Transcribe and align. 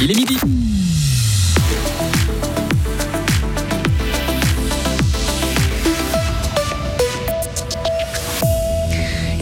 Il 0.00 0.10
est 0.10 0.14
midi. 0.16 0.38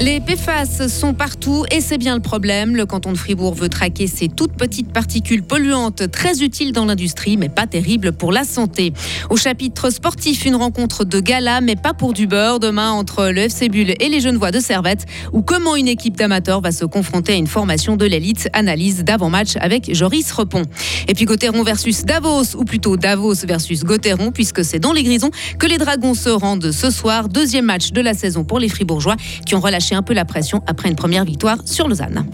Les 0.03 0.19
PFAS 0.19 0.89
sont 0.89 1.15
partout 1.15 1.65
et 1.71 1.81
c'est 1.81 1.97
bien 1.97 2.17
le 2.17 2.21
problème. 2.21 2.75
Le 2.75 2.87
canton 2.87 3.13
de 3.13 3.17
Fribourg 3.17 3.55
veut 3.55 3.69
traquer 3.69 4.09
ces 4.09 4.27
toutes 4.27 4.55
petites 4.55 4.93
particules 4.93 5.45
polluantes 5.45 6.11
très 6.11 6.43
utiles 6.43 6.73
dans 6.73 6.87
l'industrie 6.87 7.37
mais 7.37 7.49
pas 7.49 7.69
terribles 7.69 8.11
pour 8.11 8.33
la 8.33 8.43
santé. 8.43 8.93
Au 9.31 9.37
chapitre 9.37 9.91
sportif, 9.91 10.45
une 10.45 10.57
rencontre 10.57 11.05
de 11.05 11.21
gala 11.21 11.61
mais 11.61 11.77
pas 11.77 11.95
pour 11.95 12.15
du 12.15 12.27
beurre 12.27 12.59
demain 12.59 12.91
entre 12.91 13.29
le 13.29 13.43
FC 13.43 13.69
Bulle 13.69 13.95
et 14.01 14.09
les 14.09 14.19
Genevois 14.19 14.51
de 14.51 14.59
Servette 14.59 15.07
ou 15.33 15.43
comment 15.43 15.77
une 15.77 15.87
équipe 15.87 16.17
d'amateurs 16.17 16.63
va 16.63 16.73
se 16.73 16.85
confronter 16.85 17.35
à 17.35 17.37
une 17.37 17.47
formation 17.47 17.97
de 17.97 18.05
l'élite. 18.05 18.49
Analyse 18.55 19.05
d'avant-match 19.05 19.53
avec 19.61 19.95
Joris 19.95 20.33
Repon. 20.33 20.63
Et 21.07 21.15
puis 21.15 21.27
Gauthieron 21.27 21.63
versus 21.63 22.05
Davos 22.05 22.57
ou 22.57 22.65
plutôt 22.65 22.97
Davos 22.97 23.47
versus 23.47 23.85
Gauthieron 23.85 24.33
puisque 24.33 24.65
c'est 24.65 24.81
dans 24.81 24.93
les 24.93 25.05
Grisons 25.05 25.31
que 25.61 25.69
les 25.69 25.79
Dragons 25.79 26.15
se 26.15 26.31
rendent 26.31 26.73
ce 26.73 26.91
soir. 26.91 27.29
Deuxième 27.29 27.67
match 27.67 27.93
de 27.93 28.01
la 28.01 28.15
saison 28.15 28.43
pour 28.43 28.59
les 28.59 28.69
Fribourgeois 28.69 29.15
qui 29.47 29.55
ont 29.55 29.61
relâché 29.61 29.92
un 29.95 30.03
peu 30.03 30.15
la 30.15 30.25
pression 30.25 30.63
après 30.67 30.89
une 30.89 30.97
première 30.97 31.25
victoire 31.25 31.59
sur 31.65 31.89
Lausanne. 31.89 32.27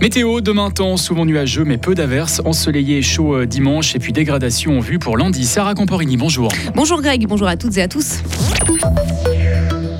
Météo, 0.00 0.40
demain 0.40 0.70
temps 0.70 0.96
souvent 0.96 1.24
nuageux 1.24 1.64
mais 1.64 1.78
peu 1.78 1.94
d'averses, 1.94 2.42
ensoleillé 2.44 2.98
et 2.98 3.02
chaud 3.02 3.36
euh, 3.36 3.46
dimanche 3.46 3.94
et 3.94 3.98
puis 3.98 4.12
dégradation 4.12 4.78
en 4.78 4.80
vue 4.80 4.98
pour 4.98 5.16
lundi. 5.16 5.44
Sarah 5.44 5.74
Camporini, 5.74 6.16
bonjour. 6.16 6.50
Bonjour 6.74 7.00
Greg, 7.00 7.26
bonjour 7.26 7.48
à 7.48 7.56
toutes 7.56 7.78
et 7.78 7.82
à 7.82 7.88
tous. 7.88 8.22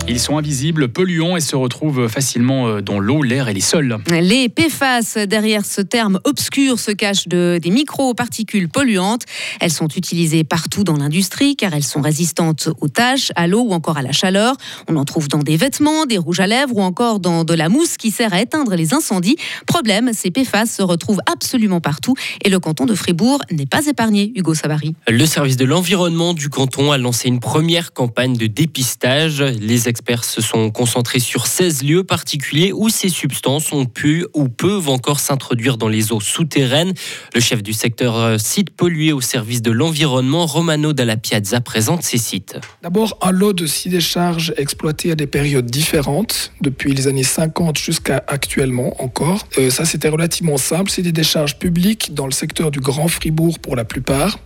Ils 0.06 0.20
sont 0.20 0.36
invisibles, 0.36 0.88
polluants 0.88 1.34
et 1.34 1.40
se 1.40 1.56
retrouvent 1.56 2.08
facilement 2.08 2.68
euh, 2.68 2.82
dans 2.82 2.98
l'eau, 2.98 3.22
l'air 3.22 3.48
et 3.48 3.54
les 3.54 3.62
sols. 3.62 3.96
Les 4.08 4.50
PFAS, 4.50 5.26
derrière 5.26 5.64
ce 5.64 5.80
terme 5.80 6.20
obscur, 6.24 6.78
se 6.78 6.90
cachent 6.90 7.26
de, 7.26 7.58
des 7.60 7.70
micro-particules 7.70 8.68
polluantes. 8.68 9.22
Elles 9.60 9.72
sont 9.72 9.88
utilisées 9.88 10.44
partout 10.44 10.84
dans 10.84 10.98
l'industrie 10.98 11.56
car 11.56 11.72
elles 11.72 11.84
sont 11.84 12.02
résistantes 12.02 12.68
aux 12.82 12.88
taches, 12.88 13.32
à 13.34 13.46
l'eau 13.46 13.62
ou 13.62 13.72
encore 13.72 13.96
à 13.96 14.02
la 14.02 14.12
chaleur. 14.12 14.56
On 14.88 14.96
en 14.96 15.06
trouve 15.06 15.28
dans 15.28 15.38
des 15.38 15.56
vêtements, 15.56 16.04
des 16.04 16.18
rouges 16.18 16.40
à 16.40 16.46
lèvres 16.46 16.76
ou 16.76 16.82
encore 16.82 17.18
dans 17.18 17.44
de 17.44 17.54
la 17.54 17.70
mousse 17.70 17.96
qui 17.96 18.10
sert 18.10 18.34
à 18.34 18.42
éteindre 18.42 18.74
les 18.74 18.92
incendies. 18.92 19.36
Problème, 19.66 20.10
ces 20.12 20.30
PFAS 20.30 20.66
se 20.66 20.82
retrouvent 20.82 21.22
absolument 21.32 21.80
partout 21.80 22.14
et 22.44 22.50
le 22.50 22.60
canton 22.60 22.84
de 22.84 22.94
Fribourg 22.94 23.40
n'est 23.50 23.64
pas 23.64 23.86
épargné, 23.86 24.32
Hugo 24.36 24.52
Savary. 24.52 24.94
Le 25.08 25.24
service 25.24 25.56
de 25.56 25.64
l'environnement 25.64 26.34
du 26.34 26.50
canton 26.50 26.92
a 26.92 26.98
lancé 26.98 27.28
une 27.28 27.40
première 27.40 27.94
campagne 27.94 28.36
de 28.36 28.46
dépistage. 28.46 29.40
Les 29.40 29.88
experts 29.94 30.24
se 30.24 30.42
sont 30.42 30.72
concentrés 30.72 31.20
sur 31.20 31.46
16 31.46 31.84
lieux 31.84 32.02
particuliers 32.02 32.72
où 32.72 32.88
ces 32.88 33.08
substances 33.08 33.72
ont 33.72 33.84
pu 33.84 34.26
ou 34.34 34.48
peuvent 34.48 34.88
encore 34.88 35.20
s'introduire 35.20 35.76
dans 35.76 35.86
les 35.86 36.10
eaux 36.10 36.18
souterraines. 36.18 36.94
Le 37.32 37.40
chef 37.40 37.62
du 37.62 37.72
secteur 37.72 38.16
euh, 38.16 38.36
site 38.36 38.70
pollué 38.70 39.12
au 39.12 39.20
service 39.20 39.62
de 39.62 39.70
l'environnement, 39.70 40.46
Romano 40.46 40.92
Dalla 40.92 41.16
Piazza, 41.16 41.60
présente 41.60 42.02
ces 42.02 42.18
sites. 42.18 42.58
D'abord, 42.82 43.16
un 43.22 43.30
lot 43.30 43.52
de 43.52 43.66
six 43.66 43.88
décharges 43.88 44.52
exploitées 44.56 45.12
à 45.12 45.14
des 45.14 45.28
périodes 45.28 45.66
différentes, 45.66 46.50
depuis 46.60 46.92
les 46.92 47.06
années 47.06 47.22
50 47.22 47.78
jusqu'à 47.78 48.24
actuellement 48.26 49.00
encore. 49.00 49.46
Euh, 49.58 49.70
ça, 49.70 49.84
c'était 49.84 50.08
relativement 50.08 50.56
simple. 50.56 50.90
C'est 50.90 51.02
des 51.02 51.12
décharges 51.12 51.56
publiques 51.56 52.14
dans 52.14 52.26
le 52.26 52.32
secteur 52.32 52.72
du 52.72 52.80
Grand 52.80 53.06
Fribourg 53.06 53.60
pour 53.60 53.76
la 53.76 53.84
plupart. 53.84 54.40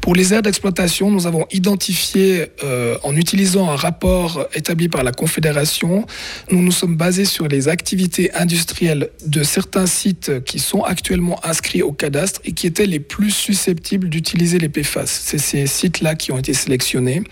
Pour 0.00 0.14
les 0.14 0.32
aires 0.34 0.42
d'exploitation, 0.42 1.10
nous 1.10 1.26
avons 1.26 1.46
identifié, 1.50 2.46
euh, 2.64 2.96
en 3.02 3.14
utilisant 3.16 3.70
un 3.70 3.76
rapport 3.76 4.46
établi 4.54 4.88
par 4.88 5.02
la 5.02 5.12
Confédération, 5.12 6.06
nous 6.50 6.62
nous 6.62 6.72
sommes 6.72 6.96
basés 6.96 7.24
sur 7.24 7.48
les 7.48 7.68
activités 7.68 8.32
industrielles 8.34 9.10
de 9.26 9.42
certains 9.42 9.86
sites 9.86 10.44
qui 10.44 10.58
sont 10.58 10.82
actuellement 10.82 11.44
inscrits 11.44 11.82
au 11.82 11.92
cadastre 11.92 12.40
et 12.44 12.52
qui 12.52 12.66
étaient 12.66 12.86
les 12.86 13.00
plus 13.00 13.30
susceptibles 13.30 14.08
d'utiliser 14.08 14.58
les 14.58 14.68
PFAS. 14.68 15.06
C'est 15.06 15.38
ces 15.38 15.66
sites-là 15.66 16.14
qui 16.14 16.32
ont 16.32 16.38
été 16.38 16.54
sélectionnés. 16.54 17.22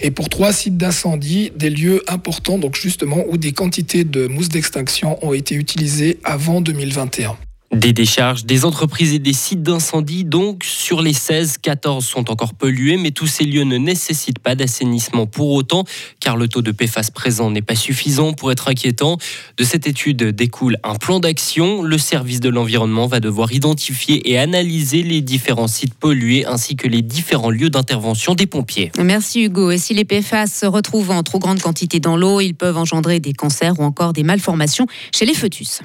Et 0.00 0.10
pour 0.10 0.28
trois 0.28 0.52
sites 0.52 0.76
d'incendie, 0.76 1.52
des 1.56 1.70
lieux 1.70 2.02
importants, 2.08 2.58
donc 2.58 2.76
justement, 2.76 3.24
où 3.28 3.36
des 3.36 3.52
quantités 3.52 4.04
de 4.04 4.26
mousse 4.26 4.48
d'extinction 4.48 5.24
ont 5.26 5.32
été 5.32 5.54
utilisées 5.54 6.18
avant 6.24 6.60
2021. 6.60 7.36
Des 7.70 7.92
décharges, 7.92 8.46
des 8.46 8.64
entreprises 8.64 9.12
et 9.12 9.18
des 9.18 9.34
sites 9.34 9.62
d'incendie, 9.62 10.24
donc 10.24 10.64
sur 10.64 11.02
les 11.02 11.12
16, 11.12 11.58
14 11.58 12.02
sont 12.02 12.30
encore 12.30 12.54
pollués, 12.54 12.96
mais 12.96 13.10
tous 13.10 13.26
ces 13.26 13.44
lieux 13.44 13.64
ne 13.64 13.76
nécessitent 13.76 14.38
pas 14.38 14.54
d'assainissement 14.54 15.26
pour 15.26 15.52
autant, 15.52 15.84
car 16.18 16.38
le 16.38 16.48
taux 16.48 16.62
de 16.62 16.72
PFAS 16.72 17.10
présent 17.12 17.50
n'est 17.50 17.60
pas 17.60 17.74
suffisant 17.74 18.32
pour 18.32 18.50
être 18.52 18.68
inquiétant. 18.68 19.18
De 19.58 19.64
cette 19.64 19.86
étude 19.86 20.16
découle 20.22 20.78
un 20.82 20.94
plan 20.94 21.20
d'action. 21.20 21.82
Le 21.82 21.98
service 21.98 22.40
de 22.40 22.48
l'environnement 22.48 23.06
va 23.06 23.20
devoir 23.20 23.52
identifier 23.52 24.30
et 24.30 24.38
analyser 24.38 25.02
les 25.02 25.20
différents 25.20 25.68
sites 25.68 25.92
pollués 25.92 26.46
ainsi 26.46 26.74
que 26.74 26.88
les 26.88 27.02
différents 27.02 27.50
lieux 27.50 27.68
d'intervention 27.68 28.34
des 28.34 28.46
pompiers. 28.46 28.92
Merci 28.98 29.44
Hugo. 29.44 29.72
Et 29.72 29.78
si 29.78 29.92
les 29.92 30.06
PFAS 30.06 30.46
se 30.46 30.64
retrouvent 30.64 31.10
en 31.10 31.22
trop 31.22 31.38
grande 31.38 31.60
quantité 31.60 32.00
dans 32.00 32.16
l'eau, 32.16 32.40
ils 32.40 32.54
peuvent 32.54 32.78
engendrer 32.78 33.20
des 33.20 33.34
cancers 33.34 33.78
ou 33.78 33.82
encore 33.82 34.14
des 34.14 34.22
malformations 34.22 34.86
chez 35.12 35.26
les 35.26 35.34
fœtus. 35.34 35.82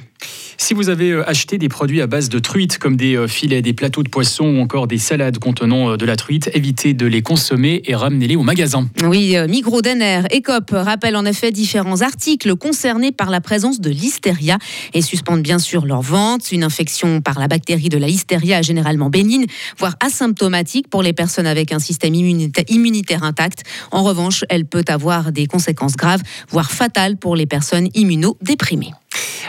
Si 0.58 0.74
vous 0.74 0.90
avez 0.90 1.12
euh, 1.12 1.30
acheté 1.30 1.58
des 1.58 1.70
produits 1.74 2.02
à 2.02 2.08
base 2.08 2.30
de 2.30 2.40
truite, 2.40 2.78
comme 2.78 2.96
des 2.96 3.18
euh, 3.18 3.28
filets, 3.28 3.62
des 3.62 3.74
plateaux 3.74 4.04
de 4.04 4.10
poisson 4.10 4.46
ou 4.46 4.62
encore 4.62 4.88
des 4.88 5.00
salades 5.00 5.40
contenant 5.40 5.92
euh, 5.92 5.98
de 5.98 6.06
la 6.06 6.16
truite, 6.16 6.50
évitez 6.54 6.94
de 6.94 7.06
les 7.06 7.22
consommer 7.22 7.82
et 7.86 7.96
ramenez-les 7.96 8.36
au 8.36 8.44
magasin. 8.44 8.88
Oui, 9.04 9.36
Migros 9.50 9.82
Denner 9.82 10.22
et 10.30 10.42
COP 10.42 10.72
rappellent 10.72 11.16
en 11.16 11.26
effet 11.26 11.52
différents 11.52 12.02
articles 12.02 12.56
concernés 12.56 13.12
par 13.12 13.30
la 13.30 13.42
présence 13.42 13.82
de 13.82 13.90
l'hystéria 13.90 14.58
et 14.94 15.02
suspendent 15.02 15.42
bien 15.42 15.60
sûr 15.60 15.86
leur 15.86 16.02
vente. 16.02 16.52
Une 16.52 16.64
infection 16.64 17.22
par 17.22 17.40
la 17.40 17.48
bactérie 17.48 17.90
de 17.90 17.98
la 17.98 18.08
hystéria 18.08 18.60
est 18.60 18.64
généralement 18.64 19.10
bénigne, 19.10 19.46
voire 19.78 19.96
asymptomatique 20.00 20.88
pour 20.88 21.02
les 21.02 21.14
personnes 21.14 21.48
avec 21.48 21.72
un 21.72 21.80
système 21.80 22.14
immunitaire 22.14 23.24
intact. 23.24 23.64
En 23.92 24.04
revanche, 24.04 24.46
elle 24.50 24.66
peut 24.66 24.86
avoir 24.88 25.32
des 25.32 25.48
conséquences 25.48 25.96
graves, 25.96 26.22
voire 26.50 26.72
fatales 26.72 27.18
pour 27.18 27.36
les 27.36 27.48
personnes 27.48 27.90
immunodéprimées. 27.96 28.94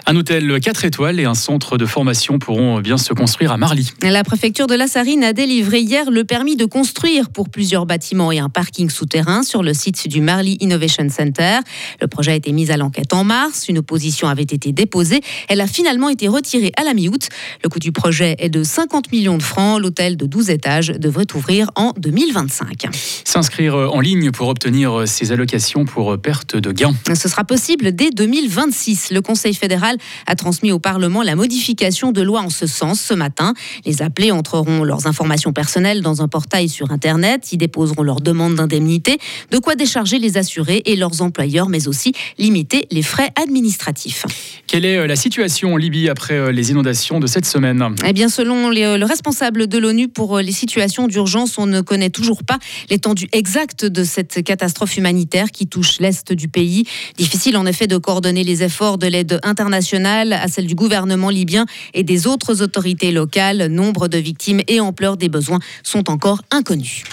Un 0.07 0.17
hôtel 0.17 0.61
4 0.61 0.85
étoiles 0.85 1.19
et 1.19 1.25
un 1.25 1.35
centre 1.35 1.79
de 1.79 1.87
formation 1.87 2.39
pourront 2.39 2.81
bien 2.81 2.99
se 2.99 3.15
construire 3.15 3.53
à 3.53 3.57
Marly. 3.57 3.91
La 4.03 4.23
préfecture 4.23 4.67
de 4.67 4.75
la 4.75 4.87
Sarine 4.87 5.25
a 5.25 5.33
délivré 5.33 5.81
hier 5.81 6.11
le 6.11 6.25
permis 6.25 6.57
de 6.57 6.67
construire 6.67 7.31
pour 7.31 7.49
plusieurs 7.49 7.87
bâtiments 7.87 8.31
et 8.31 8.39
un 8.39 8.49
parking 8.49 8.91
souterrain 8.91 9.43
sur 9.43 9.63
le 9.63 9.73
site 9.73 10.07
du 10.09 10.21
Marly 10.21 10.59
Innovation 10.61 11.09
Center. 11.09 11.59
Le 12.01 12.07
projet 12.07 12.33
a 12.33 12.35
été 12.35 12.53
mis 12.53 12.71
à 12.71 12.77
l'enquête 12.77 13.15
en 13.15 13.25
mars. 13.25 13.69
Une 13.69 13.79
opposition 13.79 14.29
avait 14.29 14.43
été 14.43 14.73
déposée. 14.73 15.21
Elle 15.49 15.61
a 15.61 15.67
finalement 15.67 16.11
été 16.11 16.29
retirée 16.29 16.73
à 16.77 16.85
la 16.85 16.93
mi-août. 16.93 17.29
Le 17.63 17.69
coût 17.71 17.79
du 17.79 17.93
projet 17.93 18.37
est 18.39 18.51
de 18.51 18.63
50 18.63 19.11
millions 19.11 19.39
de 19.39 19.43
francs. 19.43 19.81
L'hôtel 19.81 20.17
de 20.17 20.27
12 20.27 20.51
étages 20.51 20.89
devrait 20.89 21.27
ouvrir 21.35 21.71
en 21.77 21.93
2025. 21.97 22.89
S'inscrire 23.25 23.75
en 23.75 24.01
ligne 24.01 24.31
pour 24.33 24.49
obtenir 24.49 25.05
ces 25.07 25.33
allocations 25.33 25.87
pour 25.87 26.19
perte 26.19 26.57
de 26.57 26.73
gains. 26.73 26.95
Ce 27.15 27.29
sera 27.29 27.45
possible 27.45 27.95
dès 27.95 28.11
2026. 28.11 29.11
Le 29.11 29.23
Conseil 29.23 29.54
fédéral 29.55 29.97
a 30.27 30.37
transmis 30.37 30.73
au 30.73 30.79
Parlement 30.79 31.23
la 31.23 31.37
modification 31.37 32.13
de 32.13 32.23
loi 32.23 32.41
en 32.41 32.51
ce 32.51 32.67
sens 32.67 33.01
ce 33.01 33.15
matin. 33.15 33.55
Les 33.85 34.03
appelés 34.03 34.31
entreront 34.31 34.85
leurs 34.85 35.07
informations 35.07 35.53
personnelles 35.53 36.03
dans 36.03 36.23
un 36.23 36.29
portail 36.29 36.69
sur 36.69 36.91
Internet, 36.91 37.53
y 37.53 37.57
déposeront 37.57 38.03
leurs 38.03 38.21
demandes 38.21 38.55
d'indemnité, 38.55 39.19
de 39.51 39.59
quoi 39.59 39.75
décharger 39.75 40.19
les 40.19 40.37
assurés 40.37 40.83
et 40.85 40.97
leurs 40.97 41.23
employeurs, 41.23 41.69
mais 41.69 41.89
aussi 41.89 42.13
limiter 42.39 42.87
les 42.91 43.03
frais 43.03 43.31
administratifs. 43.37 44.27
Quelle 44.67 44.85
est 44.85 44.97
euh, 44.97 45.07
la 45.07 45.17
situation 45.17 45.75
en 45.75 45.77
Libye 45.77 46.09
après 46.09 46.35
euh, 46.35 46.53
les 46.53 46.71
inondations 46.71 47.21
de 47.21 47.27
cette 47.27 47.47
semaine? 47.47 47.95
Eh 48.07 48.13
bien, 48.13 48.29
selon 48.29 48.71
euh, 48.71 48.97
le 48.97 49.05
responsable 49.05 49.67
de 49.67 49.79
l'ONU 49.79 50.09
pour 50.09 50.39
les 50.39 50.53
situations 50.53 51.07
d'urgence, 51.07 51.59
on 51.59 51.67
ne 51.67 51.81
connaît 51.81 52.11
toujours 52.11 52.45
pas 52.45 52.59
l'étendue 52.91 53.29
exacte 53.33 53.85
de 53.85 54.05
cette 54.05 54.43
catastrophe 54.43 54.97
humanitaire 54.97 55.51
qui 55.51 55.67
touche 55.67 56.01
l'est 56.01 56.33
du 56.33 56.49
pays. 56.49 56.85
Difficile 57.17 57.57
en 57.57 57.67
effet 57.67 57.87
de 57.87 57.97
coordonner 57.97 58.45
les 58.45 58.63
efforts 58.63 58.99
de 58.99 59.07
l'aide 59.07 59.41
internationale 59.45 60.33
à 60.33 60.49
celle 60.49 60.67
du 60.67 60.75
gouvernement 60.75 61.31
libyen 61.31 61.67
et 61.93 62.03
des 62.03 62.27
autres 62.27 62.63
autorités 62.63 63.13
locales. 63.13 63.67
Nombre 63.67 64.09
de 64.09 64.19
victimes 64.19 64.61
et 64.69 64.81
ampleur 64.81 65.17
des 65.17 65.29
besoins 65.29 65.61
sont 65.83 66.11
encore 66.11 66.43
inconnus. 66.51 67.05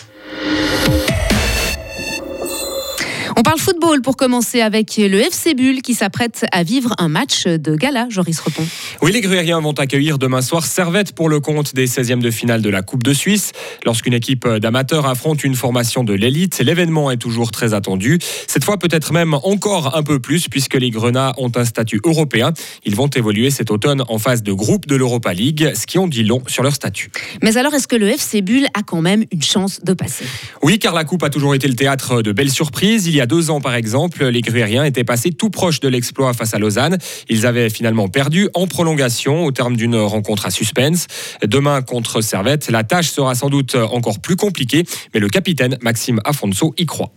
On 3.42 3.44
parle 3.44 3.58
football 3.58 4.04
pour 4.04 4.18
commencer 4.18 4.62
avec 4.62 4.98
le 4.98 5.20
FC 5.20 5.56
Bull 5.56 5.82
qui 5.82 5.96
s'apprête 5.96 6.46
à 6.52 6.62
vivre 6.62 6.94
un 7.00 7.08
match 7.08 7.48
de 7.48 7.76
gala, 7.76 8.06
Joris 8.08 8.40
Repon. 8.40 8.64
Oui, 9.02 9.12
les 9.12 9.22
Gruyériens 9.22 9.60
vont 9.60 9.72
accueillir 9.72 10.20
demain 10.20 10.44
soir 10.44 10.64
Servette 10.64 11.14
pour 11.14 11.28
le 11.28 11.40
compte 11.40 11.74
des 11.74 11.88
16e 11.88 12.20
de 12.20 12.30
finale 12.30 12.62
de 12.62 12.70
la 12.70 12.84
Coupe 12.84 13.02
de 13.02 13.14
Suisse. 13.14 13.52
Lorsqu'une 13.84 14.14
équipe 14.14 14.48
d'amateurs 14.48 15.08
affronte 15.08 15.44
une 15.44 15.56
formation 15.56 16.04
de 16.04 16.14
l'élite, 16.14 16.60
l'événement 16.60 17.10
est 17.10 17.18
toujours 17.18 17.50
très 17.50 17.74
attendu. 17.74 18.20
Cette 18.46 18.64
fois, 18.64 18.78
peut-être 18.78 19.12
même 19.12 19.34
encore 19.34 19.98
un 19.98 20.04
peu 20.04 20.20
plus 20.20 20.48
puisque 20.48 20.76
les 20.76 20.92
Grenats 20.92 21.34
ont 21.38 21.52
un 21.56 21.66
statut 21.66 22.00
européen. 22.06 22.54
Ils 22.86 22.96
vont 22.96 23.08
évoluer 23.08 23.50
cet 23.50 23.72
automne 23.72 24.04
en 24.08 24.20
phase 24.20 24.44
de 24.44 24.54
groupe 24.54 24.86
de 24.86 24.96
l'Europa 24.96 25.34
League, 25.34 25.72
ce 25.74 25.88
qui 25.88 25.98
en 25.98 26.06
dit 26.06 26.24
long 26.24 26.44
sur 26.46 26.62
leur 26.62 26.76
statut. 26.76 27.10
Mais 27.42 27.58
alors, 27.58 27.74
est-ce 27.74 27.88
que 27.88 27.96
le 27.96 28.08
FC 28.08 28.44
Bull 28.44 28.68
a 28.76 28.84
quand 28.84 29.02
même 29.02 29.26
une 29.32 29.42
chance 29.42 29.80
de 29.84 29.94
passer? 29.94 30.26
Oui, 30.62 30.78
car 30.78 30.94
la 30.94 31.06
Coupe 31.06 31.24
a 31.24 31.32
toujours 31.32 31.56
été 31.56 31.68
le 31.68 31.76
théâtre 31.76 32.22
de 32.22 32.32
belles 32.32 32.52
surprises. 32.52 33.08
Il 33.08 33.16
y 33.16 33.22
a 33.22 33.31
deux 33.32 33.50
ans 33.50 33.62
par 33.62 33.76
exemple, 33.76 34.26
les 34.26 34.42
Gruyériens 34.42 34.84
étaient 34.84 35.06
passés 35.06 35.32
tout 35.32 35.50
proche 35.50 35.80
de 35.80 35.88
l'exploit 35.88 36.34
face 36.34 36.54
à 36.54 36.60
Lausanne. 36.60 36.98
Ils 37.30 37.46
avaient 37.46 37.70
finalement 37.70 38.10
perdu 38.10 38.50
en 38.54 38.68
prolongation 38.68 39.46
au 39.46 39.52
terme 39.54 39.78
d'une 39.78 39.96
rencontre 39.96 40.48
à 40.48 40.50
suspense. 40.52 41.08
Demain 41.42 41.82
contre 41.82 42.20
Servette, 42.20 42.70
la 42.70 42.84
tâche 42.84 43.10
sera 43.10 43.34
sans 43.34 43.48
doute 43.48 43.76
encore 43.76 44.20
plus 44.20 44.36
compliquée, 44.36 44.84
mais 45.14 45.22
le 45.22 45.30
capitaine 45.30 45.78
Maxime 45.82 46.20
Afonso 46.26 46.74
y 46.78 46.86
croit. 46.86 47.14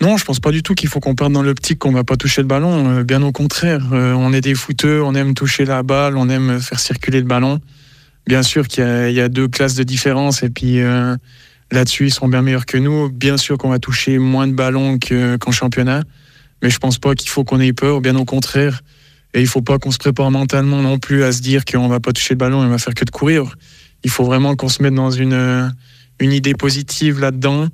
Non, 0.00 0.16
je 0.16 0.24
pense 0.24 0.40
pas 0.40 0.52
du 0.52 0.62
tout 0.62 0.74
qu'il 0.74 0.88
faut 0.88 1.00
qu'on 1.00 1.14
parte 1.14 1.32
dans 1.32 1.42
l'optique 1.42 1.80
qu'on 1.80 1.92
va 1.92 2.02
pas 2.02 2.16
toucher 2.16 2.40
le 2.40 2.48
ballon. 2.48 3.00
Euh, 3.00 3.04
bien 3.04 3.22
au 3.22 3.32
contraire, 3.32 3.84
euh, 3.92 4.14
on 4.14 4.32
est 4.32 4.40
des 4.40 4.54
footeux, 4.54 5.02
on 5.02 5.14
aime 5.14 5.34
toucher 5.34 5.66
la 5.66 5.82
balle, 5.82 6.16
on 6.16 6.30
aime 6.30 6.60
faire 6.60 6.80
circuler 6.80 7.18
le 7.18 7.26
ballon. 7.26 7.60
Bien 8.26 8.42
sûr 8.42 8.68
qu'il 8.68 9.10
y, 9.10 9.20
a 9.20 9.28
deux 9.28 9.48
classes 9.48 9.74
de 9.74 9.82
différence 9.82 10.42
et 10.42 10.48
puis 10.50 10.80
euh, 10.80 11.14
là-dessus 11.70 12.06
ils 12.06 12.14
sont 12.14 12.28
bien 12.28 12.42
meilleurs 12.42 12.66
que 12.66 12.78
nous. 12.78 13.10
Bien 13.10 13.36
sûr 13.36 13.58
qu'on 13.58 13.70
va 13.70 13.78
toucher 13.78 14.18
moins 14.18 14.46
de 14.46 14.52
ballons 14.52 14.98
qu'en 14.98 15.52
championnat, 15.52 16.02
mais 16.62 16.70
je 16.70 16.78
pense 16.78 16.98
pas 16.98 17.14
qu'il 17.14 17.30
faut 17.30 17.44
qu'on 17.44 17.60
ait 17.60 17.72
peur. 17.72 18.00
Bien 18.00 18.16
au 18.16 18.24
contraire, 18.24 18.82
et 19.34 19.40
il 19.40 19.46
faut 19.46 19.62
pas 19.62 19.78
qu'on 19.78 19.90
se 19.90 19.98
prépare 19.98 20.30
mentalement 20.30 20.82
non 20.82 20.98
plus 20.98 21.22
à 21.24 21.32
se 21.32 21.40
dire 21.40 21.64
qu'on 21.64 21.88
va 21.88 22.00
pas 22.00 22.12
toucher 22.12 22.34
le 22.34 22.38
ballon 22.38 22.62
et 22.62 22.66
on 22.66 22.70
va 22.70 22.78
faire 22.78 22.94
que 22.94 23.04
de 23.04 23.10
courir. 23.10 23.54
Il 24.04 24.10
faut 24.10 24.24
vraiment 24.24 24.56
qu'on 24.56 24.68
se 24.68 24.82
mette 24.82 24.94
dans 24.94 25.10
une 25.10 25.72
une 26.20 26.32
idée 26.32 26.54
positive 26.54 27.20
là-dedans 27.20 27.68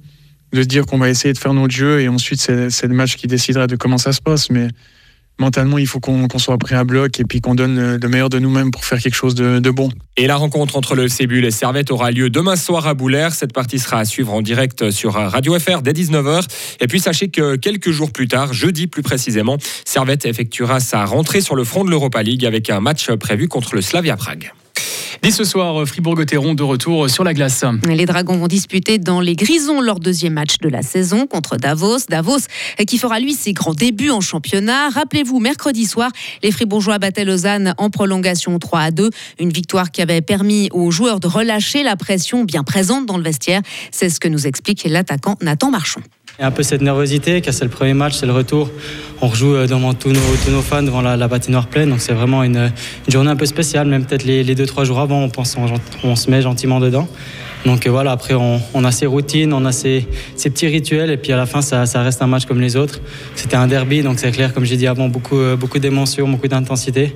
de 0.52 0.62
se 0.62 0.66
dire 0.66 0.86
qu'on 0.86 0.98
va 0.98 1.08
essayer 1.08 1.32
de 1.32 1.38
faire 1.38 1.54
notre 1.54 1.74
jeu 1.74 2.00
et 2.00 2.08
ensuite 2.08 2.40
c'est 2.40 2.86
le 2.86 2.94
match 2.94 3.16
qui 3.16 3.26
décidera 3.26 3.66
de 3.66 3.76
comment 3.76 3.98
ça 3.98 4.12
se 4.12 4.20
passe. 4.20 4.50
Mais 4.50 4.68
mentalement, 5.38 5.78
il 5.78 5.86
faut 5.86 6.00
qu'on 6.00 6.28
soit 6.38 6.58
prêt 6.58 6.76
à 6.76 6.84
bloc 6.84 7.20
et 7.20 7.24
puis 7.24 7.40
qu'on 7.40 7.54
donne 7.54 7.96
le, 7.96 8.08
meilleur 8.08 8.28
de 8.28 8.38
nous-mêmes 8.38 8.70
pour 8.70 8.84
faire 8.84 9.00
quelque 9.00 9.14
chose 9.14 9.34
de, 9.34 9.70
bon. 9.70 9.88
Et 10.16 10.26
la 10.26 10.36
rencontre 10.36 10.76
entre 10.76 10.94
le 10.94 11.08
Cébul 11.08 11.44
et 11.44 11.50
Servette 11.50 11.90
aura 11.90 12.10
lieu 12.10 12.30
demain 12.30 12.56
soir 12.56 12.86
à 12.86 12.94
Boulaire. 12.94 13.34
Cette 13.34 13.52
partie 13.52 13.78
sera 13.78 13.98
à 13.98 14.04
suivre 14.04 14.32
en 14.32 14.42
direct 14.42 14.90
sur 14.90 15.14
Radio 15.14 15.58
FR 15.58 15.82
dès 15.82 15.92
19h. 15.92 16.44
Et 16.80 16.86
puis 16.86 17.00
sachez 17.00 17.28
que 17.28 17.56
quelques 17.56 17.90
jours 17.90 18.12
plus 18.12 18.28
tard, 18.28 18.52
jeudi 18.52 18.86
plus 18.86 19.02
précisément, 19.02 19.58
Servette 19.84 20.26
effectuera 20.26 20.80
sa 20.80 21.04
rentrée 21.04 21.40
sur 21.40 21.56
le 21.56 21.64
front 21.64 21.84
de 21.84 21.90
l'Europa 21.90 22.22
League 22.22 22.46
avec 22.46 22.70
un 22.70 22.80
match 22.80 23.10
prévu 23.12 23.48
contre 23.48 23.74
le 23.74 23.82
Slavia 23.82 24.16
Prague. 24.16 24.52
Dès 25.22 25.30
ce 25.30 25.44
soir, 25.44 25.86
Fribourg-Gotteron 25.86 26.54
de 26.54 26.62
retour 26.62 27.08
sur 27.08 27.24
la 27.24 27.34
glace. 27.34 27.64
Les 27.88 28.06
Dragons 28.06 28.36
vont 28.36 28.46
disputer 28.46 28.98
dans 28.98 29.20
les 29.20 29.36
Grisons 29.36 29.80
leur 29.80 30.00
deuxième 30.00 30.34
match 30.34 30.58
de 30.60 30.68
la 30.68 30.82
saison 30.82 31.26
contre 31.26 31.56
Davos. 31.56 32.06
Davos 32.08 32.40
qui 32.86 32.98
fera 32.98 33.20
lui 33.20 33.34
ses 33.34 33.52
grands 33.52 33.74
débuts 33.74 34.10
en 34.10 34.20
championnat. 34.20 34.90
Rappelez-vous, 34.90 35.40
mercredi 35.40 35.86
soir, 35.86 36.10
les 36.42 36.50
Fribourgeois 36.50 36.98
battaient 36.98 37.24
Lausanne 37.24 37.74
en 37.78 37.90
prolongation 37.90 38.58
3 38.58 38.80
à 38.80 38.90
2. 38.90 39.10
Une 39.38 39.50
victoire 39.50 39.90
qui 39.90 40.02
avait 40.02 40.20
permis 40.20 40.68
aux 40.72 40.90
joueurs 40.90 41.20
de 41.20 41.26
relâcher 41.26 41.82
la 41.82 41.96
pression 41.96 42.44
bien 42.44 42.64
présente 42.64 43.06
dans 43.06 43.16
le 43.16 43.24
vestiaire. 43.24 43.62
C'est 43.90 44.10
ce 44.10 44.20
que 44.20 44.28
nous 44.28 44.46
explique 44.46 44.84
l'attaquant 44.84 45.36
Nathan 45.40 45.70
Marchand. 45.70 46.00
Il 46.36 46.42
y 46.42 46.44
a 46.44 46.48
un 46.48 46.50
peu 46.50 46.64
cette 46.64 46.80
nervosité, 46.80 47.40
car 47.40 47.54
c'est 47.54 47.64
le 47.64 47.70
premier 47.70 47.94
match, 47.94 48.14
c'est 48.14 48.26
le 48.26 48.32
retour. 48.32 48.68
On 49.20 49.28
rejoue 49.28 49.54
euh, 49.54 49.66
devant 49.68 49.94
tous 49.94 50.10
nos, 50.10 50.62
fans, 50.62 50.82
devant 50.82 51.00
la, 51.00 51.16
la 51.16 51.28
patinoire 51.28 51.68
pleine. 51.68 51.90
Donc 51.90 52.00
c'est 52.00 52.12
vraiment 52.12 52.42
une, 52.42 52.72
journée 53.06 53.30
un 53.30 53.36
peu 53.36 53.46
spéciale. 53.46 53.86
Même 53.86 54.04
peut-être 54.04 54.24
les, 54.24 54.42
les 54.42 54.56
deux, 54.56 54.66
trois 54.66 54.82
jours 54.82 54.98
avant, 54.98 55.20
on, 55.20 55.28
pense, 55.28 55.56
on, 56.02 56.16
se 56.16 56.30
met 56.32 56.42
gentiment 56.42 56.80
dedans. 56.80 57.06
Donc 57.64 57.86
euh, 57.86 57.90
voilà, 57.90 58.10
après 58.10 58.34
on, 58.34 58.84
a 58.84 58.90
ses 58.90 59.06
routines, 59.06 59.52
on 59.52 59.64
a 59.64 59.70
ses, 59.70 60.08
petits 60.36 60.66
rituels 60.66 61.10
et 61.10 61.16
puis 61.16 61.32
à 61.32 61.36
la 61.36 61.46
fin 61.46 61.62
ça, 61.62 61.84
reste 62.02 62.20
un 62.20 62.26
match 62.26 62.46
comme 62.46 62.60
les 62.60 62.74
autres. 62.74 62.98
C'était 63.36 63.56
un 63.56 63.68
derby, 63.68 64.02
donc 64.02 64.18
c'est 64.18 64.32
clair, 64.32 64.52
comme 64.52 64.64
j'ai 64.64 64.76
dit 64.76 64.88
avant, 64.88 65.08
beaucoup, 65.08 65.38
euh, 65.38 65.54
beaucoup 65.54 65.78
d'émotions, 65.78 66.28
beaucoup 66.28 66.48
d'intensité. 66.48 67.14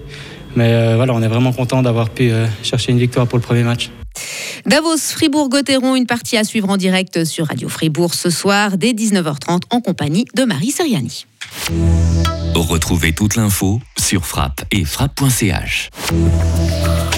Mais 0.56 0.94
voilà, 0.96 1.14
on 1.14 1.22
est 1.22 1.28
vraiment 1.28 1.52
content 1.52 1.82
d'avoir 1.82 2.10
pu 2.10 2.30
chercher 2.62 2.92
une 2.92 2.98
victoire 2.98 3.26
pour 3.26 3.38
le 3.38 3.42
premier 3.42 3.62
match. 3.62 3.90
Davos, 4.66 4.98
Fribourg-Gotteron, 4.98 5.96
une 5.96 6.06
partie 6.06 6.36
à 6.36 6.44
suivre 6.44 6.68
en 6.68 6.76
direct 6.76 7.24
sur 7.24 7.46
Radio 7.46 7.68
Fribourg 7.68 8.14
ce 8.14 8.30
soir 8.30 8.76
dès 8.76 8.92
19h30 8.92 9.62
en 9.70 9.80
compagnie 9.80 10.26
de 10.34 10.44
Marie 10.44 10.70
Seriani. 10.70 11.26
Retrouvez 12.54 13.12
toute 13.12 13.36
l'info 13.36 13.80
sur 13.98 14.26
frappe 14.26 14.62
et 14.72 14.84
frappe.ch. 14.84 15.90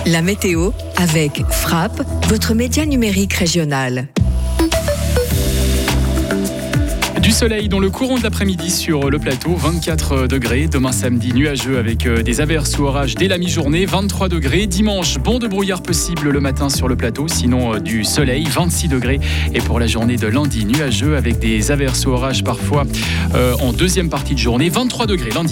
La 0.06 0.22
météo 0.22 0.70
avec 0.96 1.42
Frappe, 1.50 2.02
votre 2.28 2.54
média 2.54 2.84
numérique 2.84 3.34
régional. 3.34 4.08
Du 7.30 7.36
soleil 7.36 7.68
dans 7.68 7.78
le 7.78 7.90
courant 7.90 8.18
de 8.18 8.24
l'après-midi 8.24 8.72
sur 8.72 9.08
le 9.08 9.20
plateau, 9.20 9.54
24 9.54 10.26
degrés. 10.26 10.66
Demain 10.66 10.90
samedi, 10.90 11.32
nuageux 11.32 11.78
avec 11.78 12.04
euh, 12.04 12.24
des 12.24 12.40
averses 12.40 12.76
ou 12.76 12.86
orages 12.86 13.14
dès 13.14 13.28
la 13.28 13.38
mi-journée, 13.38 13.86
23 13.86 14.28
degrés. 14.28 14.66
Dimanche, 14.66 15.16
bon 15.18 15.38
de 15.38 15.46
brouillard 15.46 15.80
possible 15.80 16.30
le 16.30 16.40
matin 16.40 16.68
sur 16.68 16.88
le 16.88 16.96
plateau, 16.96 17.28
sinon 17.28 17.74
euh, 17.74 17.78
du 17.78 18.02
soleil, 18.02 18.48
26 18.50 18.88
degrés. 18.88 19.20
Et 19.54 19.60
pour 19.60 19.78
la 19.78 19.86
journée 19.86 20.16
de 20.16 20.26
lundi, 20.26 20.64
nuageux 20.64 21.16
avec 21.16 21.38
des 21.38 21.70
averses 21.70 22.04
ou 22.04 22.10
orages 22.10 22.42
parfois 22.42 22.82
euh, 23.36 23.54
en 23.60 23.72
deuxième 23.72 24.08
partie 24.08 24.34
de 24.34 24.40
journée, 24.40 24.68
23 24.68 25.06
degrés. 25.06 25.30